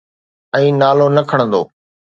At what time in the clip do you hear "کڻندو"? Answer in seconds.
1.31-1.61